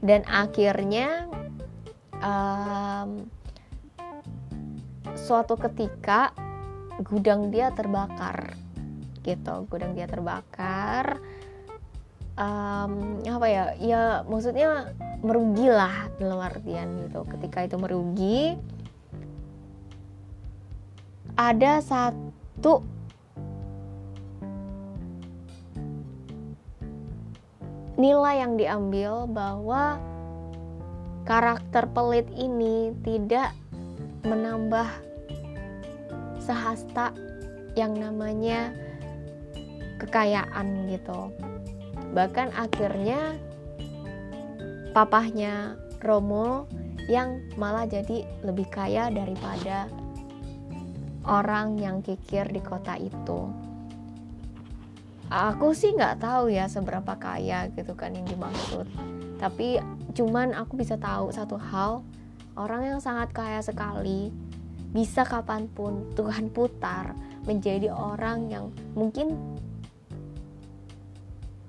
Dan 0.00 0.22
akhirnya 0.28 1.26
um, 2.20 3.26
suatu 5.16 5.58
ketika 5.58 6.32
gudang 7.00 7.48
dia 7.48 7.72
terbakar 7.72 8.54
gitu 9.24 9.66
gudang 9.68 9.96
dia 9.96 10.06
terbakar. 10.06 11.20
Um, 12.40 13.20
apa 13.28 13.46
ya 13.52 13.64
ya 13.76 14.02
maksudnya 14.24 14.96
merugilah 15.20 16.08
dalam 16.16 16.40
artian 16.40 17.04
gitu. 17.04 17.28
Ketika 17.28 17.68
itu 17.68 17.76
merugi 17.76 18.56
ada 21.40 21.80
satu 21.80 22.84
nilai 27.96 28.44
yang 28.44 28.60
diambil 28.60 29.24
bahwa 29.24 29.96
karakter 31.24 31.88
pelit 31.96 32.28
ini 32.36 32.92
tidak 33.00 33.56
menambah 34.28 34.84
sehasta 36.44 37.16
yang 37.72 37.96
namanya 37.96 38.76
kekayaan 39.96 40.92
gitu. 40.92 41.32
Bahkan 42.12 42.52
akhirnya 42.52 43.40
papahnya 44.92 45.80
Romo 46.04 46.68
yang 47.08 47.40
malah 47.56 47.88
jadi 47.88 48.28
lebih 48.44 48.68
kaya 48.68 49.08
daripada 49.08 49.88
orang 51.24 51.76
yang 51.76 52.00
kikir 52.00 52.48
di 52.48 52.60
kota 52.64 52.96
itu. 52.96 53.50
Aku 55.30 55.70
sih 55.76 55.94
nggak 55.94 56.18
tahu 56.18 56.50
ya 56.50 56.66
seberapa 56.66 57.14
kaya 57.14 57.70
gitu 57.76 57.94
kan 57.94 58.16
yang 58.16 58.26
dimaksud. 58.26 58.88
Tapi 59.38 59.78
cuman 60.12 60.52
aku 60.58 60.80
bisa 60.80 60.98
tahu 60.98 61.30
satu 61.30 61.54
hal, 61.54 62.02
orang 62.58 62.90
yang 62.90 63.00
sangat 63.00 63.30
kaya 63.30 63.62
sekali 63.62 64.34
bisa 64.90 65.22
kapan 65.22 65.70
pun 65.70 66.02
Tuhan 66.18 66.50
putar 66.50 67.14
menjadi 67.46 67.94
orang 67.94 68.50
yang 68.50 68.74
mungkin 68.98 69.38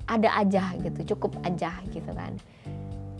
ada 0.09 0.41
aja 0.41 0.73
gitu, 0.81 1.15
cukup 1.15 1.37
aja 1.45 1.79
gitu 1.93 2.11
kan. 2.17 2.33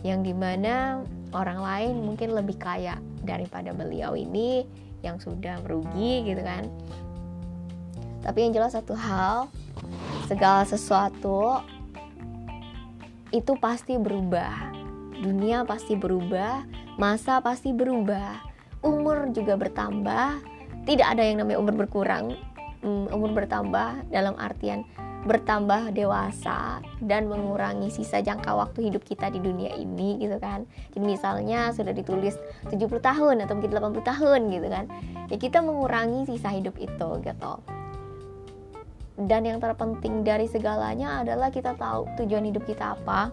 Yang 0.02 0.32
di 0.32 0.34
mana 0.34 1.06
orang 1.32 1.62
lain 1.62 1.94
mungkin 2.02 2.34
lebih 2.34 2.58
kaya 2.58 2.98
daripada 3.22 3.70
beliau 3.70 4.18
ini 4.18 4.66
yang 5.02 5.18
sudah 5.18 5.58
merugi 5.62 6.24
gitu 6.24 6.42
kan. 6.42 6.70
Tapi 8.22 8.38
yang 8.46 8.54
jelas 8.54 8.78
satu 8.78 8.94
hal, 8.94 9.50
segala 10.30 10.62
sesuatu 10.62 11.60
itu 13.34 13.52
pasti 13.58 13.98
berubah. 13.98 14.70
Dunia 15.22 15.66
pasti 15.66 15.98
berubah, 15.98 16.62
masa 16.98 17.42
pasti 17.42 17.74
berubah, 17.74 18.38
umur 18.82 19.30
juga 19.34 19.58
bertambah. 19.58 20.38
Tidak 20.82 21.06
ada 21.06 21.22
yang 21.22 21.42
namanya 21.42 21.58
umur 21.62 21.74
berkurang. 21.86 22.34
Hmm, 22.82 23.06
umur 23.14 23.30
bertambah 23.30 24.10
dalam 24.10 24.34
artian 24.38 24.82
bertambah 25.22 25.94
dewasa 25.94 26.82
dan 26.98 27.30
mengurangi 27.30 27.94
sisa 27.94 28.18
jangka 28.18 28.58
waktu 28.58 28.90
hidup 28.90 29.06
kita 29.06 29.30
di 29.30 29.38
dunia 29.38 29.70
ini 29.78 30.18
gitu 30.18 30.36
kan. 30.42 30.66
Jadi 30.90 31.04
misalnya 31.06 31.70
sudah 31.70 31.94
ditulis 31.94 32.34
70 32.66 32.98
tahun 32.98 33.46
atau 33.46 33.54
mungkin 33.54 33.70
80 33.70 34.02
tahun 34.02 34.40
gitu 34.50 34.66
kan. 34.66 34.84
Ya 35.30 35.36
kita 35.38 35.62
mengurangi 35.62 36.26
sisa 36.26 36.50
hidup 36.50 36.74
itu 36.78 37.08
gitu 37.22 37.54
dan 39.16 39.44
yang 39.44 39.60
terpenting 39.60 40.24
dari 40.24 40.48
segalanya 40.48 41.20
adalah 41.20 41.52
kita 41.52 41.76
tahu 41.76 42.08
tujuan 42.16 42.48
hidup 42.48 42.64
kita 42.64 42.96
apa 42.96 43.30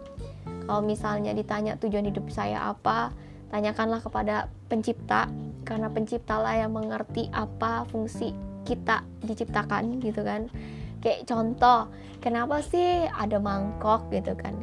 kalau 0.67 0.83
misalnya 0.83 1.31
ditanya 1.31 1.79
tujuan 1.79 2.05
hidup 2.11 2.27
saya 2.29 2.69
apa 2.69 3.15
tanyakanlah 3.49 4.03
kepada 4.03 4.51
pencipta 4.67 5.31
karena 5.65 5.87
penciptalah 5.89 6.53
yang 6.59 6.75
mengerti 6.75 7.31
apa 7.31 7.87
fungsi 7.89 8.35
kita 8.67 9.01
diciptakan 9.23 10.03
gitu 10.03 10.21
kan 10.21 10.51
kayak 10.99 11.25
contoh 11.27 11.87
kenapa 12.19 12.59
sih 12.63 13.07
ada 13.11 13.39
mangkok 13.39 14.07
gitu 14.11 14.35
kan? 14.35 14.55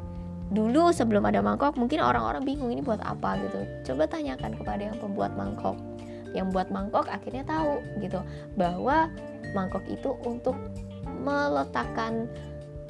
Dulu 0.52 0.94
sebelum 0.94 1.26
ada 1.26 1.42
mangkok 1.42 1.74
mungkin 1.74 1.98
orang-orang 1.98 2.46
bingung 2.46 2.70
ini 2.70 2.80
buat 2.84 3.02
apa 3.02 3.40
gitu. 3.42 3.60
Coba 3.92 4.06
tanyakan 4.06 4.54
kepada 4.54 4.82
yang 4.92 4.96
pembuat 5.02 5.34
mangkok. 5.34 5.74
Yang 6.36 6.52
buat 6.54 6.68
mangkok 6.70 7.10
akhirnya 7.10 7.42
tahu 7.48 7.82
gitu 7.98 8.20
bahwa 8.54 9.10
mangkok 9.56 9.82
itu 9.88 10.14
untuk 10.22 10.54
meletakkan 11.22 12.28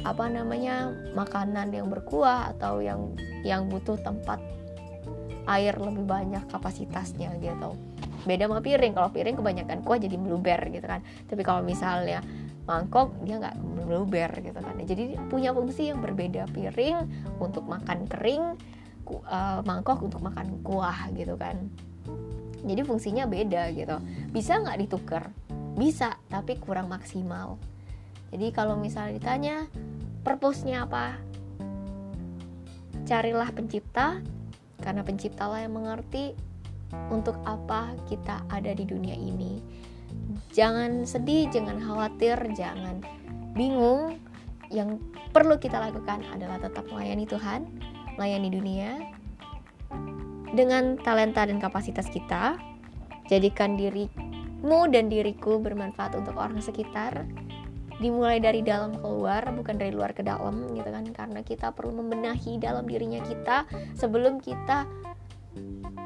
apa 0.04 0.28
namanya 0.28 0.92
makanan 1.16 1.72
yang 1.72 1.88
berkuah 1.88 2.52
atau 2.54 2.84
yang 2.84 3.14
yang 3.42 3.66
butuh 3.66 3.96
tempat 4.02 4.38
air 5.46 5.74
lebih 5.78 6.04
banyak 6.04 6.42
kapasitasnya 6.50 7.38
gitu. 7.38 7.78
Beda 8.26 8.50
sama 8.50 8.58
piring 8.58 8.92
kalau 8.92 9.10
piring 9.14 9.38
kebanyakan 9.38 9.78
kuah 9.86 9.98
jadi 10.02 10.18
meluber 10.18 10.58
gitu 10.74 10.82
kan. 10.82 11.00
Tapi 11.30 11.42
kalau 11.46 11.62
misalnya 11.62 12.20
mangkok 12.66 13.14
dia 13.22 13.38
nggak 13.38 13.56
meluber 13.86 14.30
gitu 14.42 14.58
kan. 14.58 14.74
Jadi 14.82 15.14
punya 15.30 15.54
fungsi 15.54 15.94
yang 15.94 16.02
berbeda. 16.02 16.50
Piring 16.50 17.06
untuk 17.38 17.64
makan 17.66 18.10
kering 18.10 18.58
uh, 19.30 19.62
mangkok 19.62 20.02
untuk 20.02 20.18
makan 20.20 20.60
kuah 20.66 21.08
gitu 21.14 21.38
kan. 21.38 21.70
Jadi 22.66 22.82
fungsinya 22.82 23.24
beda 23.30 23.70
gitu. 23.70 23.96
Bisa 24.34 24.58
nggak 24.58 24.78
ditukar 24.82 25.30
bisa 25.76 26.16
tapi 26.32 26.56
kurang 26.56 26.88
maksimal. 26.88 27.60
Jadi 28.32 28.48
kalau 28.50 28.74
misalnya 28.80 29.20
ditanya 29.20 29.56
purpose-nya 30.24 30.88
apa? 30.88 31.20
Carilah 33.06 33.52
pencipta 33.52 34.18
karena 34.82 35.04
penciptalah 35.06 35.62
yang 35.62 35.76
mengerti 35.76 36.34
untuk 37.12 37.38
apa 37.44 37.94
kita 38.08 38.42
ada 38.50 38.72
di 38.72 38.88
dunia 38.88 39.14
ini. 39.14 39.60
Jangan 40.56 41.04
sedih, 41.04 41.52
jangan 41.52 41.76
khawatir, 41.84 42.40
jangan 42.56 43.04
bingung. 43.52 44.16
Yang 44.72 45.04
perlu 45.36 45.60
kita 45.60 45.76
lakukan 45.76 46.24
adalah 46.32 46.56
tetap 46.56 46.88
melayani 46.88 47.28
Tuhan, 47.28 47.68
melayani 48.16 48.48
dunia 48.48 48.90
dengan 50.56 50.96
talenta 51.04 51.44
dan 51.44 51.60
kapasitas 51.60 52.08
kita. 52.08 52.56
Jadikan 53.28 53.76
dirimu 53.76 54.88
dan 54.88 55.12
diriku 55.12 55.60
bermanfaat 55.60 56.16
untuk 56.16 56.40
orang 56.40 56.64
sekitar 56.64 57.28
dimulai 58.00 58.40
dari 58.40 58.60
dalam 58.60 58.96
keluar 59.00 59.44
bukan 59.56 59.76
dari 59.80 59.92
luar 59.92 60.12
ke 60.12 60.20
dalam 60.20 60.68
gitu 60.76 60.84
kan 60.84 61.04
karena 61.16 61.40
kita 61.40 61.72
perlu 61.72 61.96
membenahi 62.04 62.60
dalam 62.60 62.84
dirinya 62.84 63.24
kita 63.24 63.64
sebelum 63.96 64.36
kita 64.36 64.84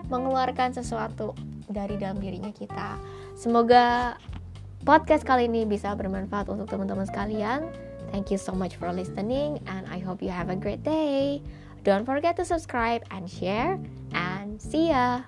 mengeluarkan 0.06 0.70
sesuatu 0.70 1.34
dari 1.66 1.98
dalam 1.98 2.22
dirinya 2.22 2.54
kita 2.54 2.94
semoga 3.34 4.14
podcast 4.84 5.28
kali 5.28 5.46
ini 5.46 5.68
bisa 5.68 5.92
bermanfaat 5.92 6.48
untuk 6.48 6.68
teman-teman 6.68 7.04
sekalian. 7.04 7.68
Thank 8.10 8.34
you 8.34 8.38
so 8.40 8.50
much 8.50 8.74
for 8.74 8.90
listening 8.90 9.62
and 9.70 9.86
I 9.86 10.02
hope 10.02 10.24
you 10.24 10.32
have 10.34 10.50
a 10.50 10.58
great 10.58 10.82
day. 10.82 11.44
Don't 11.86 12.04
forget 12.04 12.36
to 12.36 12.44
subscribe 12.44 13.06
and 13.08 13.24
share 13.24 13.80
and 14.12 14.60
see 14.60 14.92
ya 14.92 15.24